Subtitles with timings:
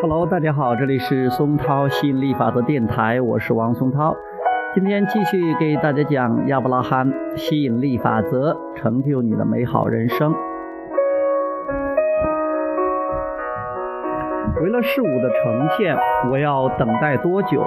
[0.00, 4.14] Hello，大家好，这里是松涛吸引力法则电台，我是王松涛。
[4.72, 10.32] 今天继续给大家讲亚伯拉罕吸引力法则，成就你的美好人生。
[14.62, 15.96] 为了事物的呈现，
[16.30, 17.66] 我要等待多久？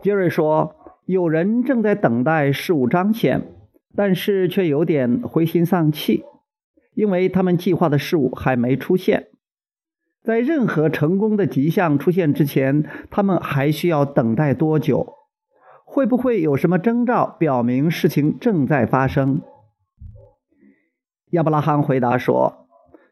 [0.00, 3.42] 杰瑞说，有人正在等待事物彰显，
[3.94, 6.24] 但是却有点灰心丧气。
[7.00, 9.28] 因为他们计划的事物还没出现，
[10.22, 15.14] 在任何成功的迹象出现之前，他们还需要等待多久？
[15.86, 19.40] 会不会有什么征兆表明事情正在发生？
[21.30, 22.66] 亚伯拉罕回答说：“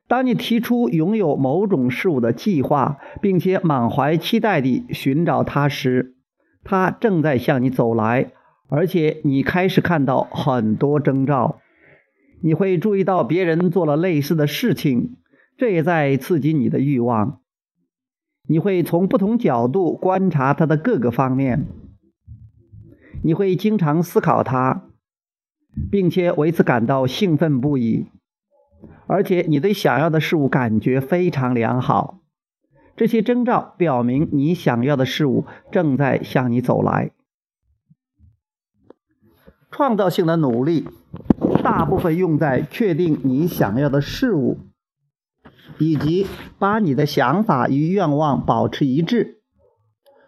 [0.06, 6.14] 当你提出拥有某种事物的计划，并且满怀期待地寻找它时，
[6.62, 8.33] 它正在向你走来，
[8.69, 11.61] 而且你开始看到很多征兆。”
[12.41, 15.17] 你会注意到别人做了类似的事情，
[15.56, 17.41] 这也在刺激你的欲望。
[18.48, 21.67] 你会从不同角度观察它的各个方面，
[23.22, 24.84] 你会经常思考它，
[25.91, 28.06] 并且为此感到兴奋不已。
[29.06, 32.20] 而且你对想要的事物感觉非常良好。
[32.97, 37.11] 这些征兆表明你想要的事物正在向你走来。
[39.70, 40.86] 创造性的努力。
[41.62, 44.59] 大部分用在确定你想要的事物，
[45.78, 46.27] 以及
[46.59, 49.41] 把你的想法与愿望保持一致。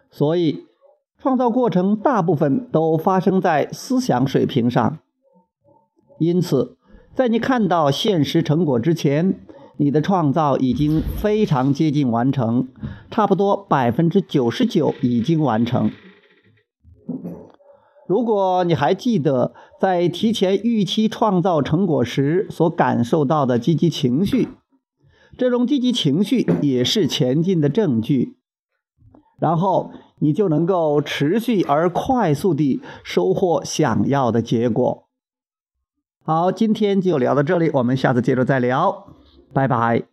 [0.09, 0.65] 所以，
[1.17, 4.99] 创造过程大部分都发生在思想水平上。
[6.19, 6.77] 因此，
[7.15, 9.39] 在你看到现实成果之前，
[9.77, 12.67] 你的创造已经非常接近完成，
[13.09, 15.89] 差不多百分之九十九已经完成。
[18.11, 24.49] 如果你还记得在提前预期创造成果时所感受到的积极情绪，
[25.37, 28.35] 这种积极情绪也是前进的证据。
[29.39, 35.07] 然后你就能够持续而快速地收获想要的结果。
[36.25, 39.07] 好，今天就聊到这里，我们下次接着再聊，
[39.53, 40.10] 拜拜。